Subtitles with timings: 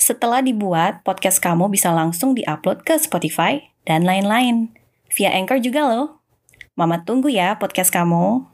[0.00, 4.72] Setelah dibuat, podcast kamu bisa langsung diupload ke Spotify dan lain-lain.
[5.12, 6.24] Via Anchor juga loh.
[6.72, 8.48] Mama tunggu ya podcast kamu.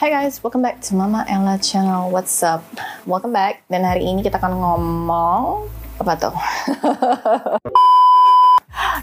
[0.00, 2.08] Hai guys, welcome back to Mama Ella channel.
[2.08, 2.64] What's up?
[3.04, 3.60] Welcome back.
[3.68, 5.68] Dan hari ini kita akan ngomong
[6.00, 6.36] apa tuh?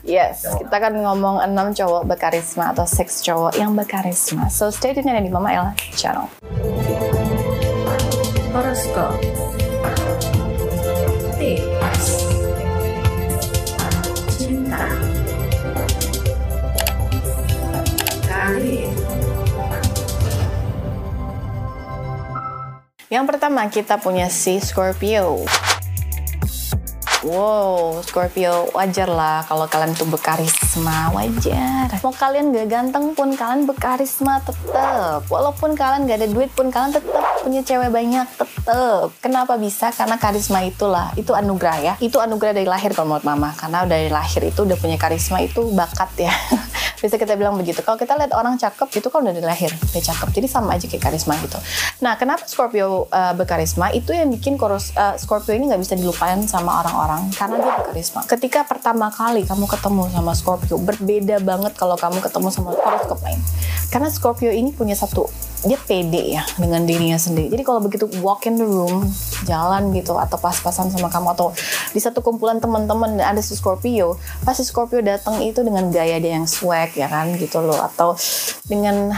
[0.18, 4.50] yes, kita akan ngomong 6 cowok berkarisma atau 6 cowok yang berkarisma.
[4.50, 6.26] So stay tune di Mama Ella channel.
[8.50, 9.62] Horoscope
[23.14, 25.46] Yang pertama kita punya si Scorpio.
[27.22, 30.10] Wow, Scorpio wajar lah kalau kalian tuh
[30.74, 31.88] berkarisma, wajar.
[32.02, 35.22] Mau kalian gak ganteng pun kalian berkarisma tetep.
[35.30, 37.14] Walaupun kalian gak ada duit pun kalian tetep
[37.46, 39.10] punya cewek banyak tetep.
[39.22, 39.94] Kenapa bisa?
[39.94, 41.94] Karena karisma itulah, itu anugerah ya.
[42.02, 43.54] Itu anugerah dari lahir kalau menurut mama.
[43.54, 46.34] Karena dari lahir itu udah punya karisma itu bakat ya.
[47.04, 47.84] Bisa kita bilang begitu.
[47.84, 50.40] Kalau kita lihat orang cakep itu kan udah dari lahir dia cakep.
[50.40, 51.60] Jadi sama aja kayak karisma gitu.
[52.00, 53.92] Nah, kenapa Scorpio uh, berkarisma?
[53.92, 58.24] Itu yang bikin koros, uh, Scorpio ini nggak bisa dilupain sama orang-orang karena dia berkarisma.
[58.24, 63.40] Ketika pertama kali kamu ketemu sama Scorpio, berbeda banget kalau kamu ketemu sama horoskop lain.
[63.92, 65.28] Karena Scorpio ini punya satu
[65.64, 67.48] dia pede ya dengan dirinya sendiri.
[67.48, 69.08] Jadi kalau begitu walk in the room,
[69.48, 71.56] jalan gitu atau pas-pasan sama kamu atau
[71.96, 76.48] di satu kumpulan teman-teman ada si Scorpio, pasti Scorpio datang itu dengan gaya dia yang
[76.48, 77.80] swag ya kan gitu loh.
[77.80, 78.20] Atau
[78.68, 79.16] dengan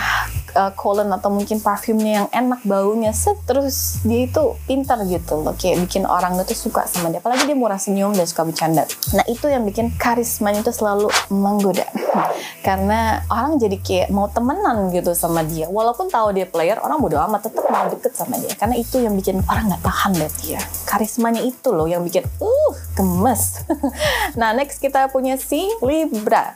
[0.53, 5.57] uh, cologne atau mungkin parfumnya yang enak baunya set terus dia itu pintar gitu loh.
[5.57, 7.19] Kayak bikin orang itu suka sama dia.
[7.19, 8.85] Apalagi dia murah senyum dan suka bercanda.
[9.17, 11.89] Nah itu yang bikin karismanya itu selalu menggoda.
[12.67, 15.65] Karena orang jadi kayak mau temenan gitu sama dia.
[15.69, 19.15] Walaupun tahu dia player orang bodo amat tetap mau deket sama dia karena itu yang
[19.15, 23.63] bikin orang nggak tahan deh dia karismanya itu loh yang bikin uh gemes
[24.39, 26.51] nah next kita punya si Libra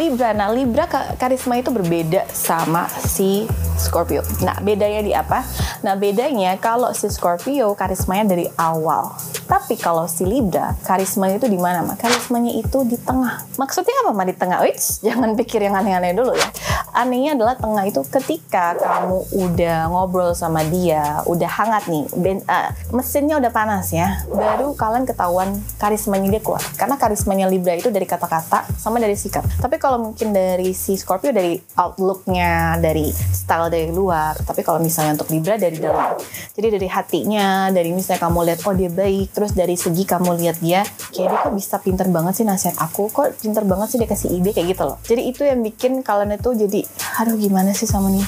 [0.00, 0.32] Libra.
[0.32, 0.88] Nah, Libra
[1.20, 3.44] karisma itu berbeda sama si
[3.76, 4.24] Scorpio.
[4.40, 5.44] Nah, bedanya di apa?
[5.84, 9.12] Nah, bedanya kalau si Scorpio karismanya dari awal.
[9.44, 11.84] Tapi kalau si Libra, karismanya itu di mana?
[12.00, 13.44] Karismanya itu di tengah.
[13.60, 14.24] Maksudnya apa, Mak?
[14.30, 14.58] Di tengah?
[14.64, 16.48] Wih, jangan pikir yang aneh-aneh dulu ya.
[16.90, 22.70] Anehnya adalah tengah itu ketika kamu udah ngobrol sama dia, udah hangat nih, ben, uh,
[22.90, 26.62] mesinnya udah panas ya, baru kalian ketahuan karismanya dia keluar.
[26.74, 29.46] Karena karismanya Libra itu dari kata-kata sama dari sikap.
[29.62, 34.34] Tapi kalau mungkin dari si Scorpio dari outlooknya, dari style dari luar.
[34.42, 36.18] Tapi kalau misalnya untuk Libra dari dalam.
[36.54, 40.58] Jadi dari hatinya, dari misalnya kamu lihat oh dia baik, terus dari segi kamu lihat
[40.58, 40.82] dia
[41.14, 44.28] kayak dia kok bisa pinter banget sih nasihat aku, kok pinter banget sih dia kasih
[44.34, 44.96] ide kayak gitu loh.
[45.06, 46.79] Jadi itu yang bikin kalian itu jadi
[47.20, 48.24] aduh gimana sih sama nih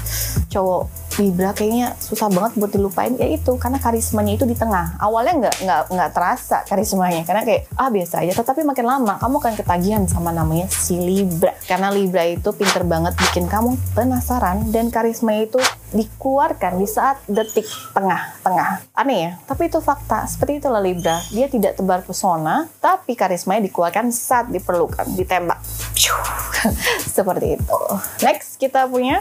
[0.52, 3.12] cowok Libra kayaknya susah banget buat dilupain.
[3.20, 4.96] Ya itu karena karismanya itu di tengah.
[4.96, 7.22] Awalnya nggak nggak nggak terasa karismanya.
[7.28, 8.32] Karena kayak ah biasa aja.
[8.32, 11.52] Tetapi makin lama kamu akan ketagihan sama namanya si Libra.
[11.68, 15.60] Karena Libra itu pinter banget bikin kamu penasaran dan karisma itu
[15.92, 19.30] dikeluarkan di saat detik tengah-tengah aneh ya?
[19.44, 20.24] Tapi itu fakta.
[20.24, 21.20] Seperti itulah Libra.
[21.28, 25.60] Dia tidak tebar pesona tapi karismanya dikeluarkan saat diperlukan ditembak.
[27.16, 27.80] Seperti itu.
[28.24, 29.20] Next kita punya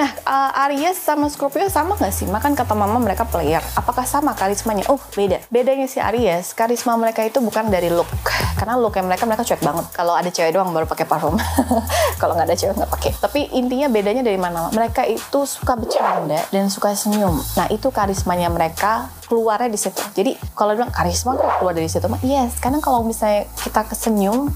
[0.00, 2.24] Nah, uh, Aries sama Scorpio sama nggak sih?
[2.24, 3.60] Makan kata mama mereka player.
[3.76, 4.88] Apakah sama karismanya?
[4.88, 5.44] Oh, beda.
[5.52, 8.08] Bedanya si Aries, karisma mereka itu bukan dari look.
[8.56, 9.92] Karena look yang mereka mereka cuek banget.
[9.92, 11.36] Kalau ada cewek doang baru pakai parfum.
[12.20, 13.12] Kalau nggak ada cewek nggak pakai.
[13.20, 14.72] Tapi intinya bedanya dari mana?
[14.72, 17.36] Mereka itu suka bercanda dan suka senyum.
[17.60, 20.00] Nah, itu karismanya mereka keluarnya di situ.
[20.16, 22.56] Jadi kalau bilang karisma keluar dari situ, yes.
[22.56, 24.48] Karena kalau misalnya kita kesenyum,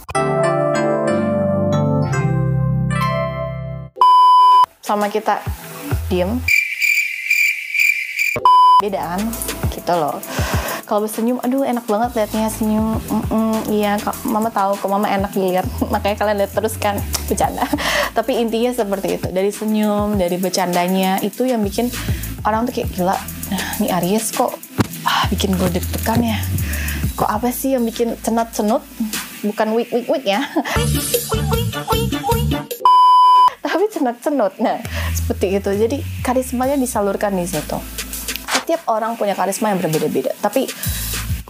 [4.95, 5.43] sama kita
[6.07, 6.39] diem.
[8.79, 9.23] Beda kan?
[9.75, 10.23] Gitu loh.
[10.87, 13.03] Kalau bersenyum aduh enak banget liatnya senyum.
[13.11, 16.95] Mm -mm, iya mama tahu kok mama enak dilihat makanya kalian lihat terus kan
[17.29, 17.67] bercanda.
[18.15, 19.27] Tapi intinya seperti itu.
[19.35, 21.91] Dari senyum dari bercandanya itu yang bikin
[22.47, 23.19] orang tuh kayak gila
[23.51, 24.55] nah, nih Aries kok
[25.03, 26.39] ah, bikin gue deg-degan ya?
[27.19, 28.87] Kok apa sih yang bikin cenat-cenut?
[29.43, 30.41] Bukan wik wik wik ya
[33.95, 34.59] cenut-cenut.
[34.59, 34.83] Nah,
[35.15, 35.71] seperti itu.
[35.71, 37.79] Jadi karismanya disalurkan di situ.
[38.51, 40.35] Setiap orang punya karisma yang berbeda-beda.
[40.43, 40.67] Tapi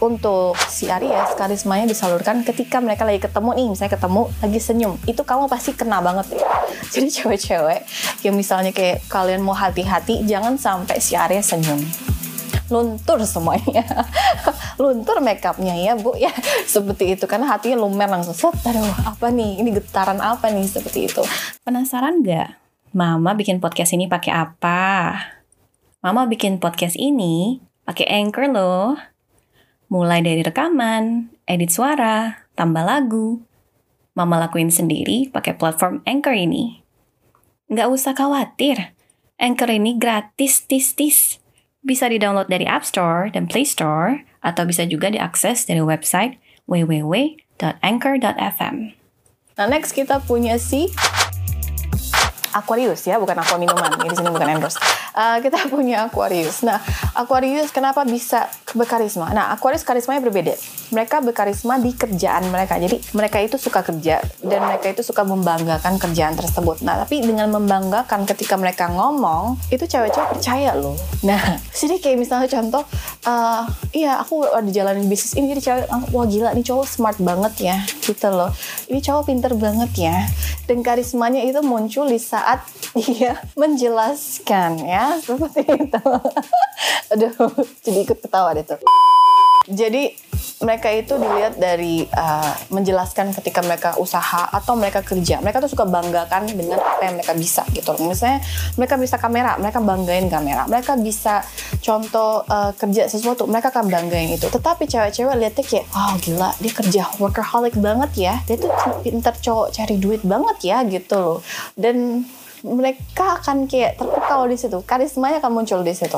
[0.02, 5.22] untuk si Aries karismanya disalurkan ketika mereka lagi ketemu nih misalnya ketemu lagi senyum itu
[5.22, 6.44] kamu pasti kena banget ya
[6.98, 7.80] jadi cewek-cewek
[8.26, 11.78] yang misalnya kayak kalian mau hati-hati jangan sampai si Aries senyum
[12.72, 13.84] luntur semuanya
[14.82, 16.32] luntur makeupnya ya bu ya
[16.72, 21.08] seperti itu karena hatinya lumer langsung set aduh apa nih ini getaran apa nih seperti
[21.08, 21.22] itu
[21.64, 22.60] Penasaran nggak?
[22.92, 25.16] Mama bikin podcast ini pakai apa?
[26.04, 27.56] Mama bikin podcast ini
[27.88, 29.00] pakai Anchor loh.
[29.88, 33.40] Mulai dari rekaman, edit suara, tambah lagu.
[34.12, 36.84] Mama lakuin sendiri pakai platform Anchor ini.
[37.72, 38.92] Nggak usah khawatir.
[39.40, 41.40] Anchor ini gratis tis-tis.
[41.84, 48.76] Bisa di-download dari App Store dan Play Store, atau bisa juga diakses dari website www.anchor.fm.
[49.54, 50.88] Nah next kita punya si
[52.54, 54.00] Aquarius ya, bukan aqua minuman.
[54.00, 54.78] Ini di sini bukan endorse.
[55.12, 56.62] Uh, kita punya Aquarius.
[56.62, 56.78] Nah,
[57.18, 58.46] Aquarius kenapa bisa
[58.78, 59.34] berkarisma?
[59.34, 60.54] Nah, Aquarius karismanya berbeda.
[60.94, 62.78] Mereka berkarisma di kerjaan mereka.
[62.78, 66.86] Jadi, mereka itu suka kerja dan mereka itu suka membanggakan kerjaan tersebut.
[66.86, 70.94] Nah, tapi dengan membanggakan ketika mereka ngomong, itu cewek-cewek percaya loh.
[71.26, 72.86] Nah, sini kayak misalnya contoh,
[73.26, 77.74] uh, iya aku ada jalanin bisnis ini, jadi cewek, wah gila nih cowok smart banget
[77.74, 77.76] ya,
[78.06, 78.54] gitu loh.
[78.86, 80.16] Ini cowok pinter banget ya.
[80.64, 82.62] Dan karismanya itu muncul di saat
[82.94, 86.02] dia menjelaskan ya seperti itu.
[87.12, 87.34] Aduh,
[87.82, 88.78] jadi ikut ketawa deh tuh.
[89.64, 90.12] Jadi
[90.64, 95.40] mereka itu dilihat dari uh, menjelaskan ketika mereka usaha atau mereka kerja.
[95.44, 97.92] Mereka tuh suka banggakan dengan apa yang mereka bisa gitu.
[98.00, 98.40] Misalnya
[98.78, 100.64] mereka bisa kamera, mereka banggain kamera.
[100.68, 101.44] Mereka bisa
[101.84, 104.46] contoh uh, kerja sesuatu, mereka akan banggain itu.
[104.48, 108.34] Tetapi cewek-cewek lihatnya kayak, wow gila, dia kerja workaholic banget ya.
[108.48, 108.70] Dia tuh
[109.04, 111.38] pinter cowok cari duit banget ya gitu loh.
[111.76, 112.24] Dan
[112.64, 114.80] mereka akan kayak terpukau di situ.
[114.88, 116.16] Karismanya akan muncul di situ.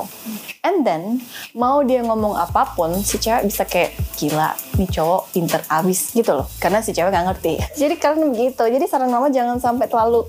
[0.63, 1.19] And then
[1.59, 6.39] mau dia ngomong apa pun si cewek bisa kayak gila nih cowok pinter abis gitu
[6.39, 6.47] loh.
[6.63, 7.55] Karena si cewek nggak ngerti.
[7.75, 10.23] Jadi karena begitu jadi saran mama jangan sampai terlalu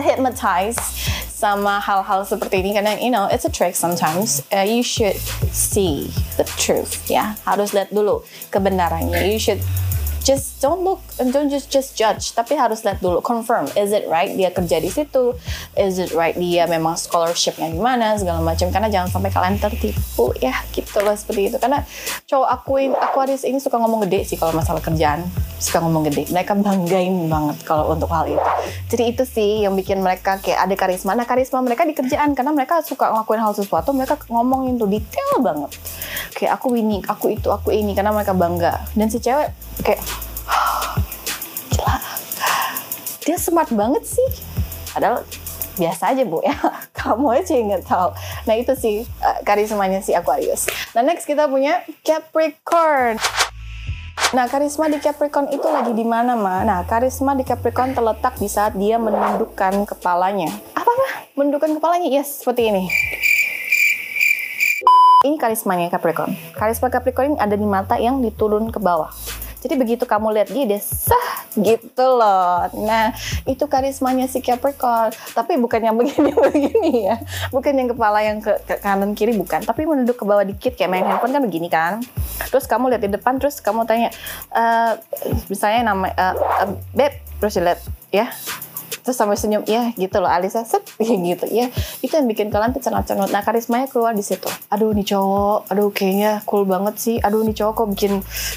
[0.00, 0.80] hypnotize
[1.28, 2.72] sama hal-hal seperti ini.
[2.72, 4.40] Karena you know it's a trick sometimes.
[4.48, 5.20] Uh, you should
[5.52, 6.08] see
[6.40, 7.36] the truth ya.
[7.44, 9.28] Harus lihat dulu kebenarannya.
[9.28, 9.60] You should
[10.24, 12.32] just don't look and don't just just judge.
[12.32, 15.36] Tapi harus lihat dulu confirm is it right dia kerja di situ?
[15.76, 18.72] Is it right dia memang scholarshipnya di mana segala macam.
[18.72, 21.56] Karena jangan sampai kalian tertipu ya gitu loh seperti itu.
[21.60, 21.84] Karena
[22.24, 25.22] cowok akuin Aquarius ini suka ngomong gede sih kalau masalah kerjaan.
[25.60, 26.32] Suka ngomong gede.
[26.32, 28.50] Mereka banggain banget kalau untuk hal itu.
[28.88, 31.12] Jadi itu sih yang bikin mereka kayak ada karisma.
[31.12, 35.44] Nah karisma mereka di kerjaan karena mereka suka ngelakuin hal sesuatu mereka ngomongin tuh detail
[35.44, 35.76] banget.
[36.32, 38.88] Kayak aku ini aku itu aku ini karena mereka bangga.
[38.96, 40.00] Dan si cewek kayak
[41.74, 41.96] gila
[43.24, 44.28] dia smart banget sih
[44.92, 45.26] padahal
[45.74, 46.54] biasa aja bu ya
[46.98, 48.08] kamu aja yang nggak tahu
[48.46, 53.18] nah itu sih uh, karismanya si Aquarius nah next kita punya Capricorn
[54.34, 56.66] Nah, karisma di Capricorn itu lagi di mana, Ma?
[56.66, 60.50] Nah, karisma di Capricorn terletak di saat dia menundukkan kepalanya.
[60.74, 61.08] Apa, Ma?
[61.38, 62.10] Menundukkan kepalanya?
[62.10, 62.90] Yes, seperti ini.
[65.22, 66.34] Ini karismanya Capricorn.
[66.50, 69.14] Karisma Capricorn ada di mata yang diturun ke bawah.
[69.64, 72.68] Jadi begitu kamu lihat dia, dia sah gitu loh.
[72.84, 73.16] Nah,
[73.48, 75.08] itu karismanya si Capricorn.
[75.32, 77.16] Tapi bukan yang begini-begini ya.
[77.48, 79.64] Bukan yang kepala yang ke, ke kanan kiri bukan.
[79.64, 82.04] Tapi menunduk ke bawah dikit kayak main handphone kan begini kan.
[82.52, 84.12] Terus kamu lihat di depan, terus kamu tanya,
[84.52, 85.00] uh,
[85.48, 87.80] misalnya nama, uh, uh, beb, terus lihat
[88.12, 88.28] ya
[89.04, 90.64] terus sampai senyum ya gitu loh Alisa.
[90.64, 90.82] Set
[91.28, 91.68] gitu ya.
[92.00, 94.48] Itu yang bikin kalian cenut-cenut nah karismanya keluar di situ.
[94.72, 95.70] Aduh nih cowok.
[95.70, 97.16] Aduh kayaknya cool banget sih.
[97.20, 98.12] Aduh nih cowok kok bikin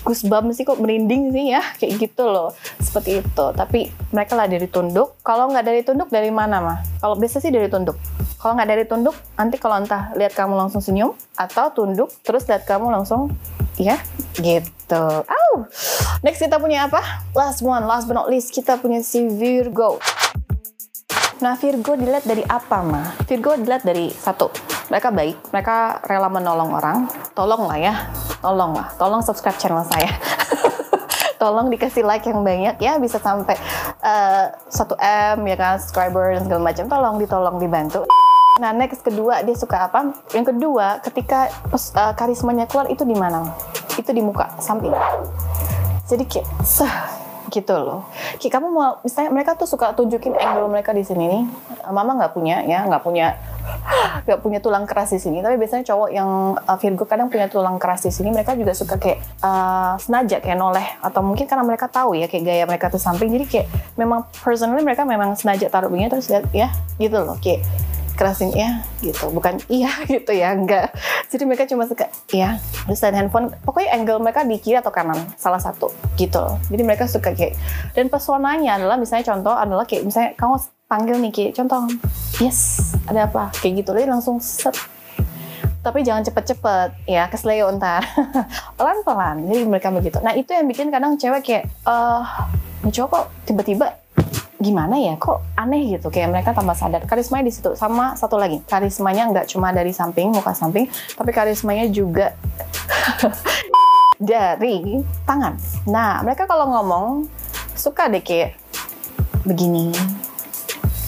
[0.08, 1.62] goosebumps sih kok merinding sih ya.
[1.76, 3.46] Kayak gitu loh seperti itu.
[3.52, 5.20] Tapi mereka lah dari tunduk.
[5.22, 8.00] Kalau nggak dari tunduk dari mana mah kalau biasa sih dari tunduk.
[8.40, 12.64] Kalau nggak dari tunduk nanti kalau entah lihat kamu langsung senyum atau tunduk terus lihat
[12.64, 13.34] kamu langsung
[13.78, 14.02] ya
[14.38, 15.06] gitu.
[15.26, 15.56] Oh,
[16.26, 17.26] next kita punya apa?
[17.38, 20.02] Last one, last but not least kita punya si Virgo.
[21.38, 23.14] Nah, Virgo dilihat dari apa, mah?
[23.30, 24.50] Virgo dilihat dari satu,
[24.90, 27.06] mereka baik, mereka rela menolong orang.
[27.38, 27.94] Tolong lah ya,
[28.42, 30.10] tolong lah, tolong subscribe channel saya.
[31.42, 33.54] tolong dikasih like yang banyak ya, bisa sampai
[34.02, 36.86] uh, 1 m ya kan, subscriber dan segala macam.
[36.90, 38.02] Tolong ditolong dibantu.
[38.58, 40.18] Nah, next kedua dia suka apa?
[40.34, 43.54] Yang kedua, ketika uh, karismanya keluar itu di mana?
[43.94, 44.94] Itu di muka, samping.
[46.10, 47.14] Jadi kayak sah
[47.54, 48.10] gitu loh.
[48.42, 51.44] Kayak kamu mau misalnya mereka tuh suka tunjukin angle mereka di sini nih.
[51.94, 53.38] Mama nggak punya ya, nggak punya
[54.26, 55.46] nggak punya tulang keras di sini.
[55.46, 58.34] Tapi biasanya cowok yang uh, Virgo kadang punya tulang keras di sini.
[58.34, 62.44] Mereka juga suka kayak uh, sengaja kayak noleh atau mungkin karena mereka tahu ya kayak
[62.44, 63.30] gaya mereka tuh samping.
[63.30, 63.68] Jadi kayak
[64.02, 67.62] memang personally mereka memang sengaja taruh begini terus lihat ya gitu loh kayak
[68.18, 69.30] kerasin ya gitu.
[69.30, 70.92] Bukan iya gitu ya enggak.
[71.30, 72.58] Jadi mereka cuma suka iya
[72.90, 76.44] terus dan handphone pokoknya angle mereka di kiri atau kanan salah satu gitu.
[76.74, 77.54] Jadi mereka suka kayak
[77.94, 80.58] dan pesonanya adalah misalnya contoh adalah kayak misalnya kamu
[80.90, 81.86] panggil nih kayak contoh
[82.42, 83.54] yes ada apa?
[83.62, 84.74] Kayak gitu jadi langsung set.
[85.86, 88.04] Tapi jangan cepet-cepet ya kesleo ntar.
[88.82, 90.20] Pelan-pelan jadi mereka begitu.
[90.20, 92.24] Nah itu yang bikin kadang cewek kayak eh
[92.84, 94.07] ini cowok tiba-tiba
[94.58, 96.10] gimana ya kok aneh gitu.
[96.10, 97.06] Kayak mereka tambah sadar.
[97.06, 97.78] Karismanya di situ.
[97.78, 102.34] Sama satu lagi karismanya nggak cuma dari samping muka samping tapi karismanya juga
[104.18, 105.54] dari tangan.
[105.90, 107.30] Nah mereka kalau ngomong
[107.78, 108.58] suka deh kayak
[109.46, 109.94] begini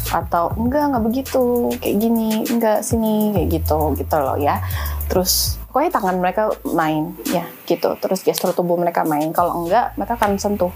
[0.09, 4.61] atau enggak enggak begitu kayak gini enggak sini kayak gitu gitu loh ya.
[5.09, 7.97] Terus pokoknya tangan mereka main ya gitu.
[7.97, 9.33] Terus gestur tubuh mereka main.
[9.33, 10.69] Kalau enggak mereka akan sentuh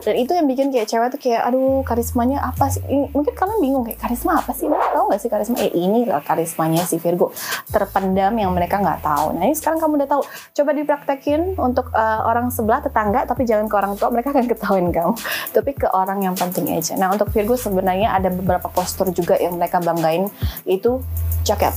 [0.00, 2.80] dan itu yang bikin kayak cewek tuh kayak aduh karismanya apa sih?
[2.88, 4.66] Mungkin kalian bingung kayak karisma apa sih?
[4.66, 5.56] Mereka tahu nggak sih karisma?
[5.60, 7.32] Eh ini lah karismanya si Virgo.
[7.68, 9.36] Terpendam yang mereka nggak tahu.
[9.36, 10.22] Nah ini sekarang kamu udah tahu.
[10.56, 14.88] Coba dipraktekin untuk uh, orang sebelah tetangga tapi jangan ke orang tua mereka akan ketahuin
[14.90, 15.14] kamu.
[15.56, 16.96] Tapi ke orang yang penting aja.
[16.96, 20.32] Nah untuk Virgo sebenarnya ada beberapa postur juga yang mereka banggain.
[20.64, 21.04] Itu
[21.44, 21.76] jaket.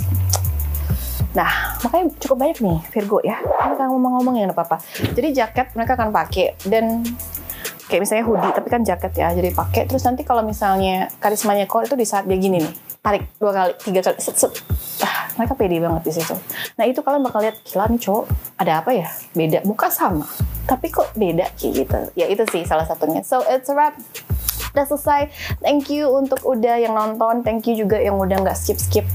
[1.34, 3.42] Nah, makanya cukup banyak nih Virgo ya.
[3.42, 4.78] Mereka ngomong-ngomong yang apa-apa.
[5.18, 7.02] Jadi jaket mereka akan pakai dan
[7.94, 9.86] kayak misalnya hoodie tapi kan jaket ya jadi pakai.
[9.86, 12.74] Terus nanti kalau misalnya karismanya core itu di saat dia gini nih
[13.06, 14.50] tarik dua kali tiga kali set set.
[15.06, 16.34] Ah, mereka pede banget di situ.
[16.74, 18.26] Nah itu kalian bakal lihat gila nih cowok
[18.58, 19.06] ada apa ya?
[19.38, 20.26] Beda muka sama
[20.66, 21.54] tapi kok beda?
[21.54, 22.00] Kayak gitu.
[22.18, 23.22] Ya itu sih salah satunya.
[23.22, 23.94] So it's a wrap.
[24.74, 25.30] Udah selesai.
[25.62, 27.46] Thank you untuk udah yang nonton.
[27.46, 29.06] Thank you juga yang udah nggak skip skip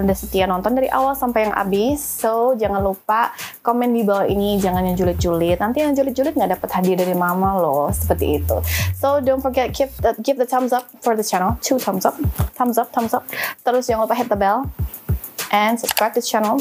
[0.00, 4.56] udah setia nonton dari awal sampai yang habis so jangan lupa komen di bawah ini
[4.56, 5.60] jangan yang julid-julid.
[5.60, 8.56] Nanti yang julid-julid nggak dapat hadiah dari mama loh seperti itu.
[8.96, 11.60] So don't forget keep the, give the thumbs up for the channel.
[11.60, 12.16] Two thumbs up
[12.56, 13.28] thumbs up thumbs up.
[13.62, 14.68] Terus jangan lupa hit the bell
[15.52, 16.58] and subscribe to the channel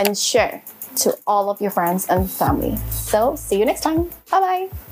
[0.00, 0.64] and share
[1.04, 2.76] to all of your friends and family.
[2.90, 4.08] So see you next time.
[4.30, 4.89] Bye bye